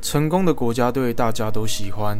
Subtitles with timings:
[0.00, 2.16] 成功的国家队大家都喜欢，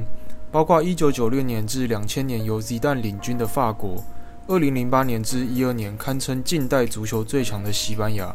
[0.50, 4.02] 包括1996年至2000年由 Zidane 领军的法国
[4.48, 8.34] ，2008年至12年堪称近代足球最强的西班牙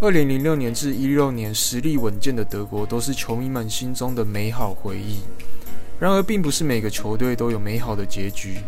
[0.00, 5.20] ，2006年至16年实力稳健的德国，都是球迷们心中的美好回忆。
[5.98, 8.58] 然而，并不是每个球队都有美好的结局。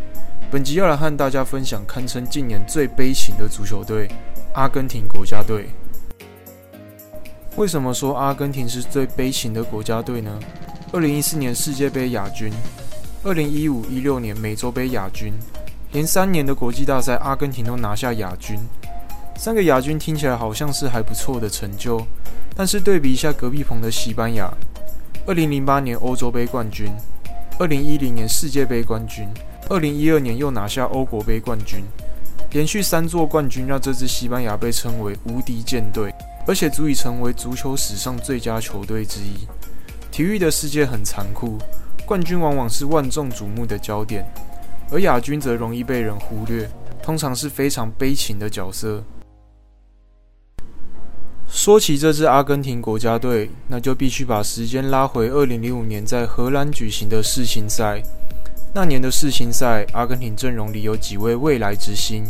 [0.51, 4.09] 本集要来和大家分享堪称近年最悲情的足球队——
[4.53, 5.69] 阿根廷国家队。
[7.55, 10.39] 为什么说阿根廷是最悲情的国家队呢？
[10.91, 12.51] 二零一四年世界杯亚军，
[13.23, 15.31] 二零一五一六年美洲杯亚军，
[15.91, 18.57] 连三年的国际大赛，阿根廷都拿下亚军。
[19.37, 22.03] 三个亚军听起来好像是还不错的成就，
[22.55, 24.51] 但是对比一下隔壁棚的西班牙，
[25.27, 26.91] 二零零八年欧洲杯冠军，
[27.59, 29.27] 二零一零年世界杯冠军，
[29.69, 31.83] 二零一二年又拿下欧国杯冠军，
[32.51, 36.11] 连续三座冠军让这支西班牙被称为无敌舰队。
[36.45, 39.47] 而且足以成为足球史上最佳球队之一。
[40.11, 41.57] 体育的世界很残酷，
[42.05, 44.25] 冠军往往是万众瞩目的焦点，
[44.91, 46.69] 而亚军则容易被人忽略，
[47.01, 49.03] 通常是非常悲情的角色。
[51.47, 58.01] 说起这支阿根廷国家队，那就必须把时间拉回2005年在荷兰举行的世青赛。
[58.73, 62.25] 那年的世青赛，阿根廷阵容里有几位未来之星，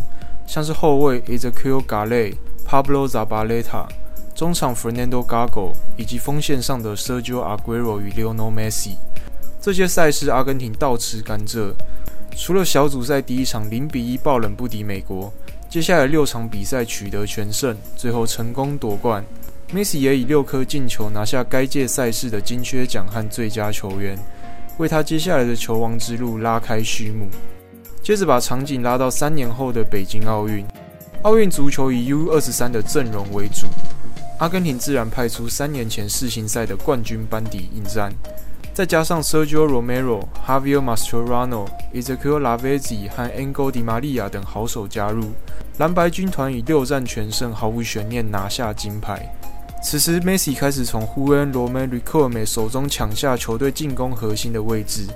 [0.45, 2.35] 像是后卫 Ezequiel Gale、
[2.67, 3.87] Pablo Zabaleta。
[4.35, 8.95] 中场 Fernando Gago 以及锋线上的 Sergio Aguero 与 Lionel Messi，
[9.61, 11.71] 这些赛事阿根廷倒吃甘蔗。
[12.35, 15.31] 除了小组赛第一场零比一爆冷不敌美国，
[15.69, 19.23] 接下来六场比赛取得全胜，最后成功夺冠。
[19.71, 24.17] Messi 也以六颗进球拿下该届赛事的金靴奖和最佳球员，
[24.77, 27.27] 为他接下来的球王之路拉开序幕。
[28.01, 30.65] 接着把场景拉到三年后的北京奥运，
[31.21, 33.67] 奥运足球以 U 二十三的阵容为主。
[34.39, 38.11] 阿根廷自然派出三年前世青赛的冠军班底应战，
[38.73, 45.31] 再加上 Sergio Romero、Javier Mascherano、Ezequiel Lavezzi 和 Angel Di Maria 等好手加入，
[45.77, 49.33] 蓝白军团以六战全胜，毫无悬念拿下金牌。
[49.81, 55.07] 此时，Messi 开始从 Juan Román Riquelme 手中抢下球队进攻核心的位置。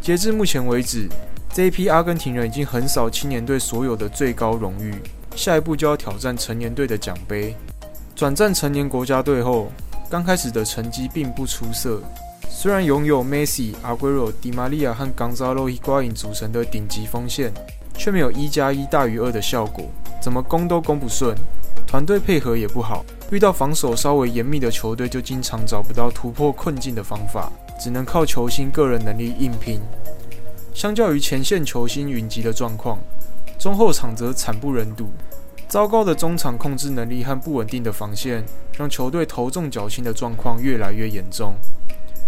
[0.00, 1.08] 截至目前为止，
[1.52, 4.94] 这一批阿根廷人已经横扫青年队所有的最高荣誉，
[5.36, 7.56] 下一步就要挑战成年队的奖杯。
[8.24, 9.70] 转战成年国家队后，
[10.08, 12.00] 刚开始的成绩并不出色。
[12.48, 17.52] 虽然拥有 Messi、Aguero、Di Maria 和 Gonzalo Higuain 组成的顶级锋线，
[17.92, 19.90] 却没有一加一大于二的效果，
[20.22, 21.36] 怎么攻都攻不顺，
[21.86, 23.04] 团队配合也不好。
[23.30, 29.78] 遇到防守稍微严密的球队，就经常找不到突破困境的方法，只能靠球星个人能力硬拼。
[30.72, 32.98] 相较于前线球星云集的状况，
[33.58, 35.10] 中后场则惨不忍睹。
[35.74, 38.44] 糟糕的中场控制能力和不稳定的防线，
[38.78, 41.56] 让球队头重脚轻的状况越来越严重。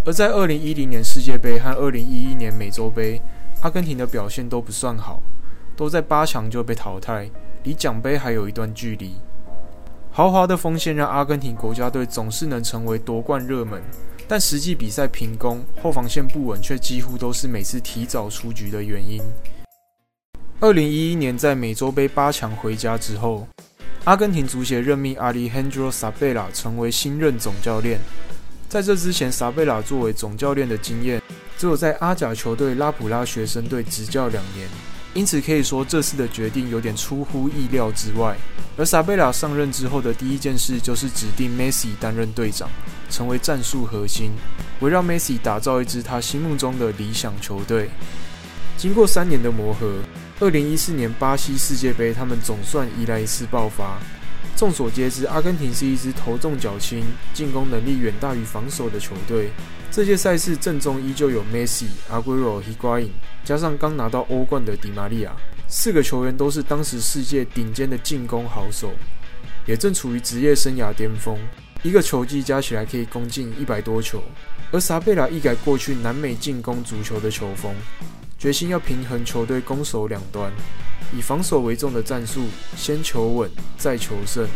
[0.05, 3.23] 而在2010年世界杯和2011年美洲杯，
[3.61, 5.23] 阿根廷的表现都不算好，
[5.77, 7.31] 都在八强就被淘汰，
[7.63, 9.15] 离奖杯还有一段距离。
[10.11, 13.81] 豪华的锋线让阿根廷国家队总是能成为夺冠热门，
[14.27, 19.23] 但实际比赛平攻，后防线不稳，却几乎都是每次提早出局的原因。
[20.59, 23.47] 二零一一年在美洲杯八强回家之后，
[24.05, 28.01] 阿根廷足协任命阿里亨 a 萨贝拉成为新任总教练。
[28.67, 31.21] 在这之前，萨贝拉作为总教练的经验
[31.59, 34.67] 只有在阿甲球队拉普拉学生队执教两年，
[35.13, 38.35] 因此可以说这次的决定有点出乎意料之外。
[38.79, 42.67] 而萨贝拉上任之后的第一件事就是指定梅西担任队长，
[43.11, 44.31] 成为战术核心，
[44.81, 47.91] 围绕梅西打造一支他心目中的理想球队。
[48.79, 49.97] 经过三年的磨合。
[50.39, 53.99] 二零一四年巴西世界杯，他们总算迎来一次爆发。
[54.55, 57.03] 众所皆知，阿根廷是一支头重脚轻、
[57.33, 59.51] 进攻能力远大于防守的球队。
[59.91, 63.09] 这届赛事阵中依旧有 Messi、Aguero、Higuain，
[63.47, 65.35] 加上刚拿到欧冠的迪玛利亚，
[65.69, 68.93] 四个球员都是当时世界顶尖的进攻好手，
[69.65, 71.39] 也正处于职业生涯巅峰。
[71.83, 74.23] 一个球季加起来可以攻进一百多球，
[74.71, 77.75] 而萨贝拉一改过去南美进攻足球的球风。
[78.47, 80.53] 决心要平衡球队攻守两端，
[81.13, 82.45] 以防守为重的战术，
[82.77, 84.47] 先求稳再求胜。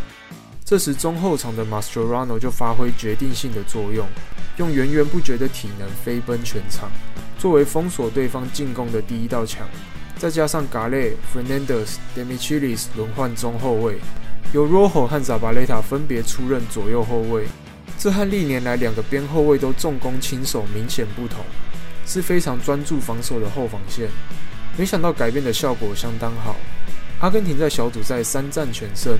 [0.64, 4.06] 这时中后场的 Mascherano 就发挥决定性的作用，
[4.58, 6.88] 用源源不绝的体能飞奔全场，
[7.36, 9.66] 作为封锁对方进攻的第一道墙。
[10.16, 13.98] 再加上 Gale、Fernandez、Demichelis 轮换中后卫，
[14.54, 17.48] 由 Rojo 和 Zabaleta 分别出任左右后卫，
[17.98, 21.44] 这和历年来两个边后卫都重攻轻守明显不同。
[22.10, 24.08] 是非常专注防守的后防线，
[24.76, 26.56] 没想到改变的效果相当好。
[27.20, 29.16] 阿根廷在小组赛三战全胜，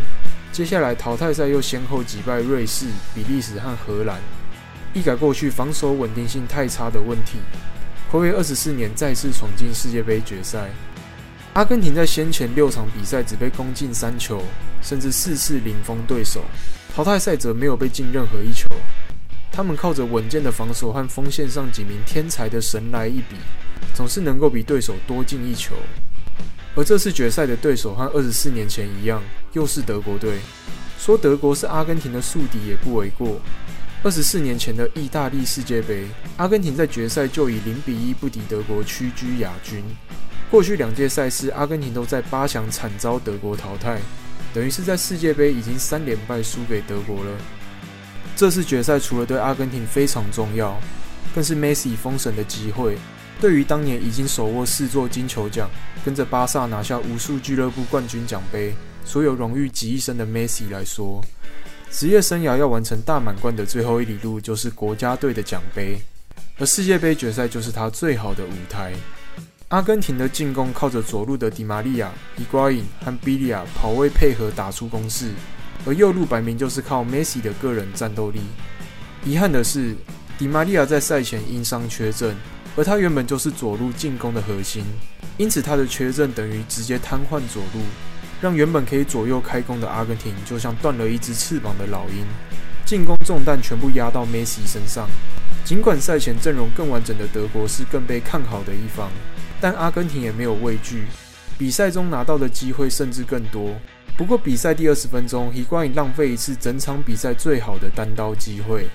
[0.50, 4.18] 接下来淘汰赛又先后击败瑞士、比利时和荷兰，
[4.92, 7.38] 一改过去防守稳定性太差的问题。
[8.10, 10.68] 暌违二十四年再次闯进世界杯决赛。
[11.52, 14.42] 阿根廷在先前六场比赛只被攻进三球，
[14.82, 16.42] 甚至四次零封对手。
[16.92, 18.66] 淘汰赛则没有被进任何一球。
[19.52, 23.36] 他们靠着稳健的防守和锋线上几名天才的神来一笔，
[23.94, 25.74] 总是能够比对手多进一球。
[26.76, 29.20] 而这次决赛的对手和二十四年前一样，
[29.52, 30.38] 又是德国队。
[30.98, 33.40] 说德国是阿根廷的宿敌也不为过。
[34.02, 36.06] 二十四年前的意大利世界杯，
[36.36, 39.82] 阿根廷在决赛就以零比一不敌德国，屈居亚军。
[40.50, 44.00] 过去两届赛事，阿根廷都在八强惨遭德国淘汰，
[44.54, 47.30] 等于是在世界杯已经三连败输给德国了。
[48.36, 50.78] 这次决赛除了对阿根廷非常重要，
[51.34, 52.96] 更是梅西封神的机会。
[53.40, 55.68] 对于当年已经手握四座金球奖，
[56.04, 58.74] 跟着巴萨拿下无数俱乐部冠军奖杯，
[59.04, 61.24] 所有荣誉集一身的梅西来说，
[61.90, 65.98] 职业生涯要完成大满贯的最后一里路，就是国家队的奖杯，
[66.58, 68.92] 而世界杯决赛就是他最好的舞台。
[69.68, 75.30] 阿根廷的进攻靠着左路的迪玛利亚、伊瓜因和比利亚跑位配合打出攻势，
[75.86, 78.40] 而右路摆明就是靠梅西的个人战斗力。
[79.24, 79.94] 遗憾的是，
[80.38, 82.34] 迪玛利亚在赛前因伤缺阵，
[82.76, 84.84] 而他原本就是左路进攻的核心，
[85.36, 87.80] 因此他的缺阵等于直接瘫痪左路。
[88.40, 92.24] 让原本可以左右开弓的阿根廷，就像断了一只翅膀的老鹰，
[92.86, 95.06] 进攻重担全部压到梅西身上。
[95.62, 99.10] 尽管赛前阵容更完整的德国是更被看好的一方，
[99.60, 101.04] 但阿根廷也没有畏惧，
[101.58, 103.74] 比赛中拿到的机会甚至更多。
[104.16, 108.86] 不过比赛第二十分钟，伊瓜因浪费一次整场比赛最好的单刀机会，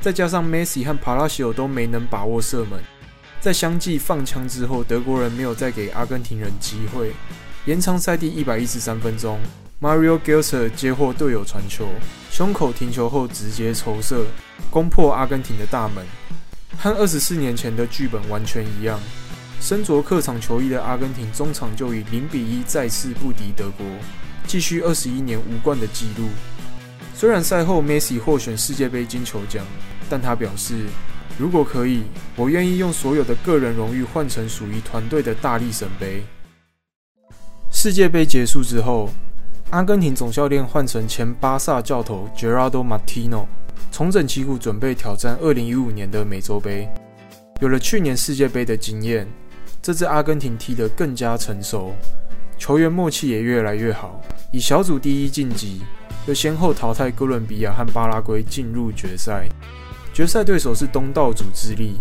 [0.00, 2.80] 再加上梅西和帕拉西奥都没能把握射门，
[3.40, 7.12] 在相继放枪之后，德国人没有再给阿根廷人机会。
[7.66, 9.38] 延长赛第一百一十三分钟
[9.80, 11.88] ，Mario g i l s e r 接获队友传球，
[12.30, 14.24] 胸口停球后直接抽射，
[14.70, 16.04] 攻破阿根廷的大门。
[16.78, 19.00] 和二十四年前的剧本完全一样，
[19.60, 23.84] 身着客场球衣的阿根廷中场就以零比一再次不敌德国，
[24.46, 26.28] 继续二十一年无冠的纪录。
[27.14, 29.64] 虽然赛后 Messi 获选世界杯金球奖，
[30.08, 30.86] 但他表示，
[31.38, 32.02] 如果可以，
[32.36, 36.22] 我愿意用所有的个人荣誉换成属于团队的大力神杯。
[37.72, 39.10] 世界杯结束之后，
[39.70, 43.46] 阿根廷总教练换成前巴萨教头 Gerardo Martino，
[43.90, 46.88] 重整旗鼓，准备挑战2015年的美洲杯。
[47.60, 49.26] 有了去年世界杯的经验，
[49.82, 51.94] 这支阿根廷踢得更加成熟，
[52.58, 54.20] 球员默契也越来越好。
[54.52, 55.82] 以小组第一晋级，
[56.26, 59.48] 又先后淘汰哥伦比亚和巴拉圭进入决赛。
[60.12, 61.98] 决赛对手是东道主智利。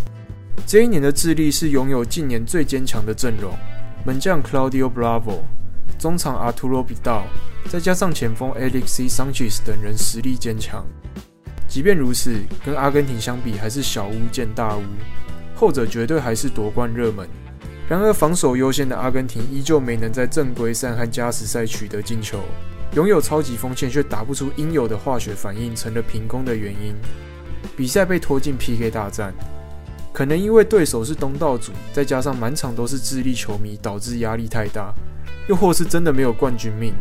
[0.66, 3.54] 这一年的智利是拥有近年最坚强的阵容，
[4.06, 5.40] 门将 Claudio Bravo。
[6.00, 7.26] 中场阿图罗比道，
[7.70, 10.86] 再加上前锋 Alexis Sanchez 等人实力坚强。
[11.68, 14.84] 即便如此，跟阿根廷相比，还是小巫见大巫。
[15.56, 17.28] 后者绝对还是夺冠热门。
[17.88, 22.40] 然而，防守优先的阿根廷依旧没能在正规赛和加时赛取得进球。
[22.94, 26.96] 拥有超级锋线却打不出应有的化学反应，成了平攻的原因。
[27.76, 29.34] 比赛被拖进 PK 大战，
[30.14, 34.94] 可能因为对手是东道主，再加上满场都是智利球迷，导致压力太大。
[35.48, 36.94] 又或是真的没有冠军命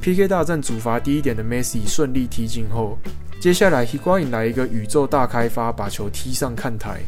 [0.00, 2.96] ，PK 大战主罚第一点的 Messi 顺利踢进后，
[3.38, 7.02] 接下来 Higuain 来一个宇宙大开发，把球踢上看台，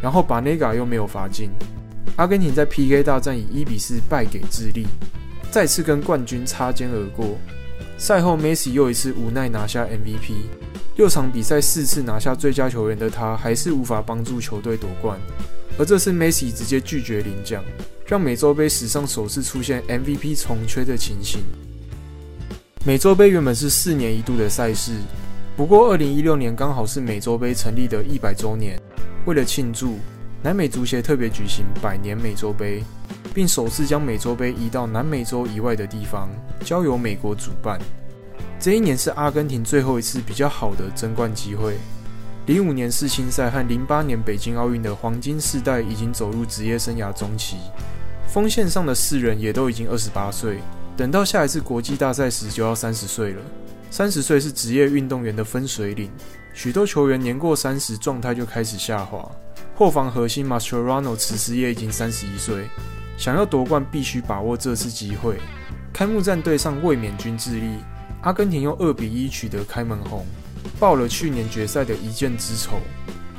[0.00, 1.50] 然后把 Nega 又没有罚进，
[2.16, 4.86] 阿根廷在 PK 大战以一比四败给智利，
[5.50, 7.38] 再次跟冠军擦肩而过。
[7.98, 10.34] 赛后 Messi 又一次无奈拿下 MVP，
[10.96, 15.18] 六场比赛四次拿下最佳球员的他，还是无法帮助球队夺冠，
[15.78, 17.62] 而这次 Messi 直接拒绝领奖。
[18.04, 21.40] 让美洲杯史上首次出现 MVP 重缺的情形。
[22.84, 24.92] 美洲杯原本是四年一度的赛事，
[25.56, 28.78] 不过二零一六年刚好是美洲杯成立的一百周年。
[29.24, 29.98] 为了庆祝，
[30.44, 32.82] 南美足协特别举行百年美洲杯，
[33.32, 36.28] 并首次将美洲杯移到南美洲以外的地方，
[36.64, 37.78] 交由美国主办。
[38.58, 41.76] 这一年是阿根廷最后一次比较好的争冠机会。
[42.46, 47.56] 零五年世青赛和零八年北京奥运的黄金世代已经走入职业生涯中期。
[48.26, 50.58] 锋线上的四人也都已经二十八岁，
[50.96, 53.42] 等到下一次国际大赛时就要三十岁了。
[53.92, 56.10] 三十岁是职业运动员的分水岭，
[56.52, 59.30] 许多球员年过三十，状态就开始下滑。
[59.74, 62.68] 后防核心 Mascherano 此时也已经三十一岁，
[63.16, 65.38] 想要夺冠必须把握这次机会。
[65.92, 67.78] 开幕战对上卫冕军智利，
[68.22, 70.26] 阿根廷用二比一取得开门红，
[70.78, 72.78] 报了去年决赛的一箭之仇。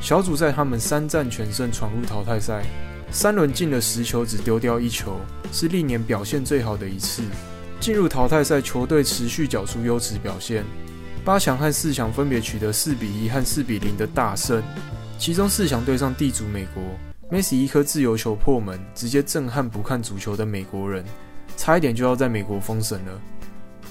[0.02, 2.64] 小组赛他们三战全胜，闯入淘汰赛。
[3.12, 5.20] 三轮进了十球，只丢掉一球，
[5.52, 7.24] 是历年表现最好的一次。
[7.80, 10.66] 进入淘汰赛，球队持续缴出优质表现，
[11.24, 14.64] 八强和四强分别取得四比一和四比零的大胜。
[15.24, 16.84] 其中四强对上地主美国，
[17.32, 21.02] 梅西一颗自由球破门，直接震撼不看足球的美国人，
[21.56, 23.22] 差一点就要在美国封神了。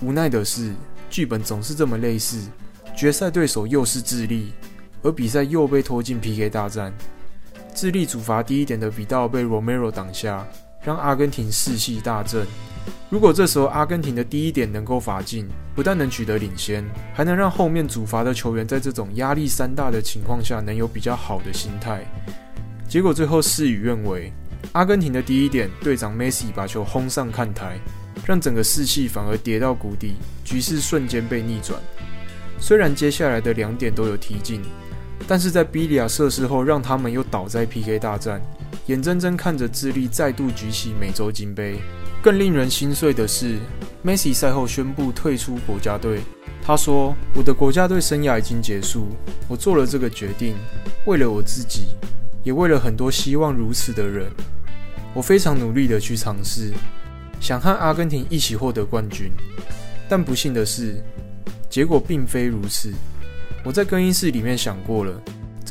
[0.02, 0.74] 无奈的是，
[1.08, 2.46] 剧本总是这么类似，
[2.94, 4.52] 决赛对手又是智利，
[5.00, 6.92] 而比赛又被拖进 PK 大战。
[7.74, 10.46] 智利主罚低一点的比道被 Romero 挡下，
[10.84, 12.46] 让阿根廷士气大振。
[13.08, 16.84] 如果这时候阿根廷的第一点能够罚进，不但能取得领先，
[17.14, 22.04] 还能让后面主罚的球员在这种压力山大的情况下能有比较好的心态。
[22.88, 24.32] 结果最后事与愿违，
[24.72, 27.78] 阿根廷的第一点队长 Messi 把球轰上看台，
[28.26, 31.80] 让整个士气反而跌到谷底，局势瞬间被逆转。
[32.58, 34.62] 虽然接下来的两点都有踢进。
[35.28, 38.42] 但是在比利亚设施后，让他们又倒在 PK 大战，
[38.92, 41.78] 眼睁睁看着智利再度举起美洲金杯。
[42.22, 43.58] 更令人心碎的是，
[44.02, 46.20] 梅西赛后宣布退出国家队。
[46.62, 49.08] 他说：“我的国家队生涯已经结束，
[49.48, 50.54] 我做了这个决定，
[51.06, 51.96] 为了我自己，
[52.44, 54.30] 也为了很多希望如此的人。
[55.14, 56.70] 我非常努力的去尝试，
[57.40, 59.32] 想和阿根廷一起获得冠军。
[60.06, 61.02] 但不幸的是，
[61.70, 62.92] 结果并非如此。”
[63.64, 65.18] 我在更衣室里面想过了，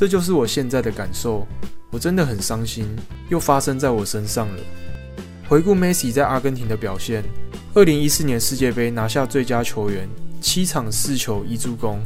[0.02, 1.46] 这就是我现在的感受。
[1.92, 2.88] 我真的很伤心，
[3.28, 4.58] 又发生在我身上了。
[5.48, 7.22] 回顾梅西在阿根廷的表现，
[7.72, 10.08] 二零一四年世界杯拿下最佳球员，
[10.40, 12.00] 七场四球一助攻；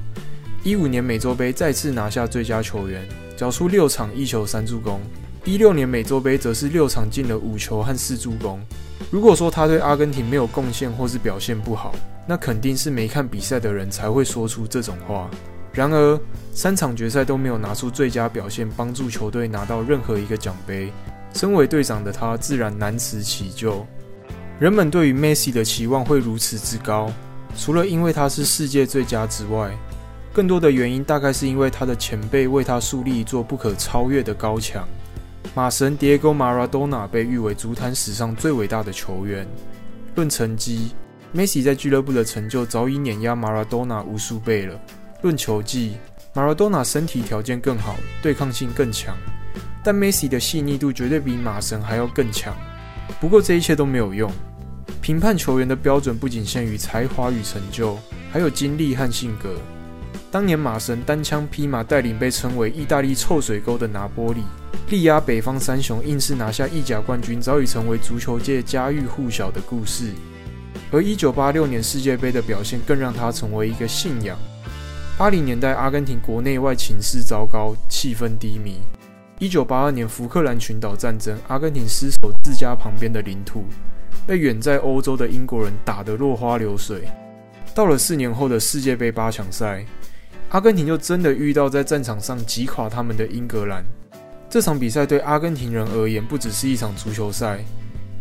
[0.62, 5.00] 一五年美洲杯再次拿下最佳球员，缴出六场一球三助攻；
[5.46, 8.60] 一六年美洲杯则是六场进了五球和四助攻。
[9.10, 11.94] 如果说他对阿根廷没有贡献或是表现不好，
[12.28, 15.30] 那肯定是没看比赛的人才会说出这种话。
[15.76, 16.18] 然而，
[16.52, 20.90] 三场决赛都没有拿出最佳表现，帮助球队拿到任何一个奖杯。
[21.34, 23.86] 身为队长的他，自然难辞其咎。
[24.58, 27.12] 人们对于梅西的期望会如此之高，
[27.58, 29.70] 除了因为他是世界最佳之外，
[30.32, 34.88] 更多的原因大概是因为他的前辈为他树立一座不可超越的高墙。
[35.54, 39.46] 马神 Diego Maradona 被誉为足坛史上最伟大的球员。
[40.14, 40.92] 论成绩，
[41.32, 44.80] 梅西在俱乐部的成就早已碾压 Maradona 无数倍了。
[45.22, 45.96] 论球技，
[46.34, 49.16] 马拉多纳身体条件更好，对抗性更强，
[49.82, 52.54] 但梅西的细腻度绝对比马神还要更强。
[53.20, 54.30] 不过这一切都没有用，
[55.00, 57.98] 评判球员的标准不仅限于才华与成就，
[58.30, 59.54] 还有经历和性格。
[60.30, 64.42] 当年马神单枪匹马带领被称为“意大利臭水沟”的拿波里，
[64.90, 70.10] 力压北方三雄，硬是拿下意甲冠军，早已成为足球界家喻户晓的故事。
[70.92, 74.36] 而1986年世界杯的表现，更让他成为一个信仰。
[75.18, 78.82] 八零年代，阿根廷国内外情势糟糕，气氛低迷。
[79.38, 83.64] 一九八二年福克兰群岛战争，阿根廷失守自家旁边的领土，
[84.26, 87.08] 被远在欧洲的英国人打得落花流水。
[87.74, 89.86] 到了四年后的世界杯八强赛，
[90.50, 93.82] 阿根廷就真的遇到在战场上击垮他们的英格兰。
[94.50, 97.64] 这场比赛对阿根廷人而言，不只是一场足球赛，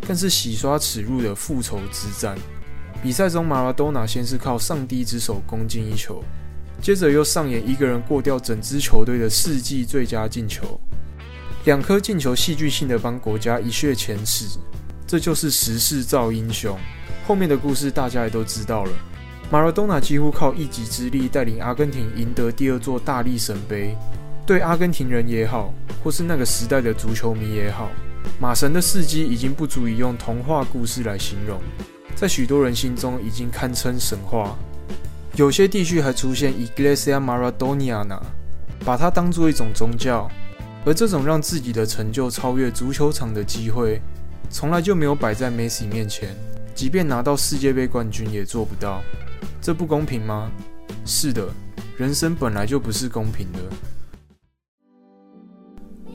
[0.08, 2.38] 更是洗刷耻辱的复仇之战。
[3.04, 6.24] 比赛中，马拉多纳先是靠上帝之手攻进一球。
[6.86, 10.80] 接着又上演一个人过掉整支球队的世纪最佳进球，
[11.64, 14.46] 两颗进球戏剧性的帮国家一雪前耻，
[15.08, 16.78] 这就是时势造英雄。
[17.26, 18.92] 后面的故事大家也都知道了，
[19.50, 23.98] 马拉多纳几乎靠一己之力带领阿根廷赢得第二座大力神杯。
[24.46, 25.74] 对阿根廷人也好，
[26.04, 27.90] 或是那个时代的足球迷也好，
[28.40, 31.60] 马神的事迹已经不足以用童话故事来形容，
[32.14, 34.56] 在许多人心中已经堪称神话。
[35.36, 38.22] 有些地区还出现 Iglesia Maradoniana，
[38.86, 40.30] 把它当做一种宗教。
[40.86, 44.02] 而这种让自己的成就超越足球场的机会，
[44.50, 46.34] 从来就没有摆在梅西面前。
[46.74, 49.02] 即便拿到世界杯冠军，也做不到。
[49.60, 50.50] 这不公平吗？
[51.06, 51.50] 是的，
[51.98, 53.60] 人生本来就不是公平的。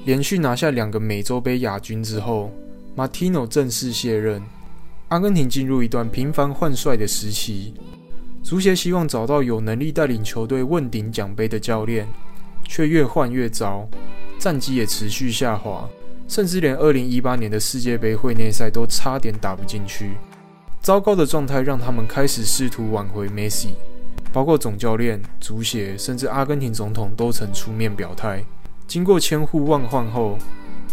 [0.06, 2.50] 连续拿下两个美洲杯亚军之后
[2.96, 4.40] ，Martino 正式卸任，
[5.08, 7.74] 阿根廷进入一段频繁换帅的时期。
[8.42, 12.08] 足协希望找到有能力带领球队问鼎奖杯的教练，
[12.64, 13.86] 却越换越糟，
[14.38, 15.88] 战绩也持续下滑，
[16.26, 20.16] 甚至连2018年的世界杯会内赛都差点打不进去。
[20.80, 23.74] 糟糕的状态让他们开始试图挽回梅西，
[24.32, 28.42] 包括总教练、足协，甚至阿根廷总统都曾出面表态。
[28.86, 30.38] 经过千呼万唤后，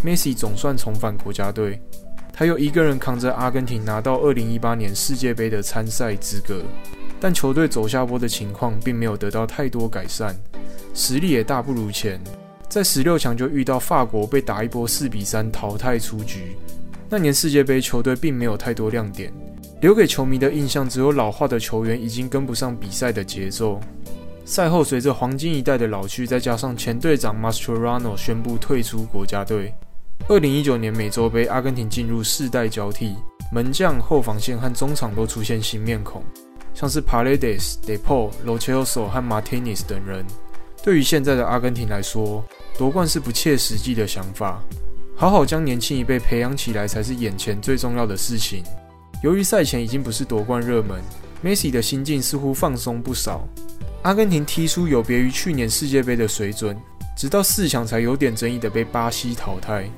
[0.04, 1.82] 梅西总算重返国家队，
[2.34, 6.62] 他又一个人扛着阿根廷拿到2018年世界杯的参赛资格。
[7.20, 10.36] 但球队走下坡的情况并没有得到太多改善，
[10.94, 12.20] 实力也大不如前。
[12.70, 16.56] 在十六强就遇到法国，被打一波四比三淘汰出局。
[17.10, 19.32] 那年世界杯球队并没有太多亮点，
[19.82, 23.80] 留给球迷的印象只有老化的球员已经跟不上比赛的节奏。
[24.44, 29.74] 赛后，随着黄金一代的老去，再加上前队长 Mascherano 宣布退出国家队，
[30.28, 33.16] 二零一九年美洲杯，阿根廷进入世代交替，
[33.52, 36.22] 门将、后防线和中场都出现新面孔，
[36.80, 40.24] 像是 Paredes、De Paul、Lochelso 和 Martinez 等人。
[40.84, 42.46] 对于现在的阿根廷来说，
[42.78, 44.62] 夺冠是不切实际的想法，
[45.16, 48.64] 好好将年轻一辈培养起来才是眼前最重要的事情。
[49.24, 51.02] 由于赛前已经不是夺冠热门
[51.44, 53.48] ，Messi 的心境似乎放松不少。
[54.04, 56.78] 阿根廷踢出有别于去年世界杯的水准，
[57.18, 59.90] 直到四强才有点争议的被巴西淘汰，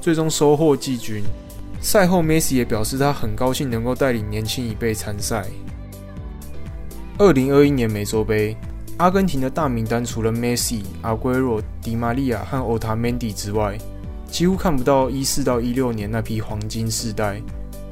[0.00, 1.22] 最终收获季军。
[1.80, 5.46] 赛后，Messi 也表示他很高兴能够带领年轻一辈参赛。
[7.16, 8.56] 二零二一年美洲杯，
[8.96, 13.78] 阿根廷的大名单除了 Messi、阿圭罗、迪玛利亚和 Otamendi 之外，
[14.26, 17.40] 几乎看不到一四到一六年那批黄金世代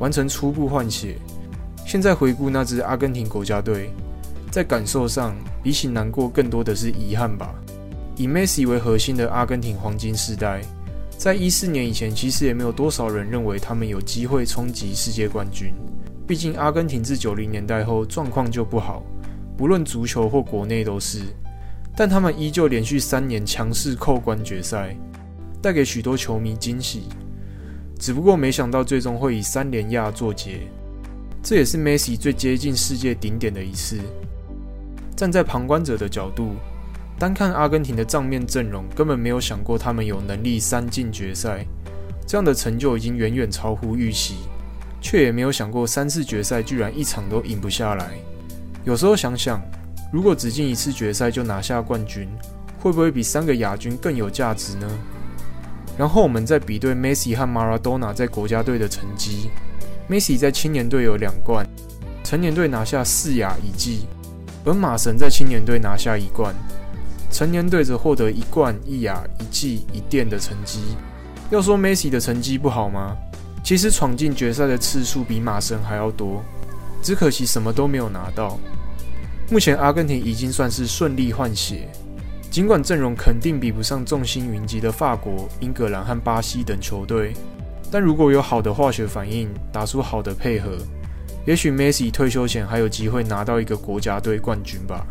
[0.00, 1.16] 完成初步换血。
[1.86, 3.90] 现在回顾那支阿根廷国家队。
[4.50, 7.54] 在感受上，比起难过，更多的是遗憾吧。
[8.16, 10.60] 以 Messi 为核心的阿根廷黄金世代，
[11.16, 15.72] 在一四年以前，其实也没有多少人认为他们有机会冲击世界冠军。
[16.26, 19.02] 毕竟阿根廷自九零年代后状况就不好，
[19.62, 21.20] 不论足球或国内都是。
[21.96, 24.96] 但他们依旧连续三年强势扣关决赛，
[25.62, 27.02] 带给许多球迷惊喜。
[27.96, 30.62] 只不过没想到最终会以三连亚作结，
[31.44, 34.00] 这也是 Messi 最接近世界顶点的一次。
[35.14, 36.56] 站在旁观者的角度，
[37.16, 41.64] 单看阿根廷的账面阵容，根本没有想过他们有能力三进决赛。
[42.26, 44.38] 这样的成就已经远远超乎预期，
[45.00, 48.10] 却也没有想过三次决赛居然一场都赢不下来。
[48.84, 49.62] 有时候想想，
[50.12, 52.28] 如果只进一次决赛就拿下冠军，
[52.80, 54.88] 会不会比三个亚军更有价值呢？
[55.96, 59.50] 然后我们再比对 Messi 和 Maradona 在国家队的成绩
[60.10, 61.66] ，Messi 在青年队有两冠，
[62.24, 64.06] 成年队拿下四亚一季。
[64.64, 66.54] 而马神在青年队拿下一冠，
[67.30, 70.80] 成年队则获得一冠一亚一季一殿的成绩。
[71.50, 73.16] 要说梅西的成绩不好吗？
[73.62, 76.42] 其实闯进决赛的次数比马神还要多，
[77.02, 78.58] 只可惜什么都没有拿到。
[79.50, 81.88] 目前阿根廷已经算是顺利换血，
[82.50, 87.34] 尽管阵容肯定比不上众星云集的法国、英格兰和巴西等球队，
[87.90, 90.78] 但如果有好的化学反应，打出好的配合。
[91.44, 95.04] 也许 Messi 退休前还有机会拿到一个国家队冠军吧？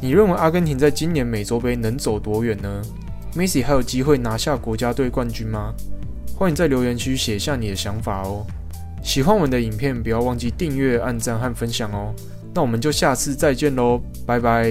[0.00, 2.80] 你认为阿根廷在今年美洲杯能走多远呢
[3.34, 5.74] ？Messi 还有机会拿下国家队冠军吗？
[6.36, 8.46] 欢迎在留言区写下你的想法哦！
[9.02, 12.14] 喜欢我们的影片，不要忘记订阅、按赞和分享哦！
[12.54, 14.70] 那我们就下次再见喽，拜拜！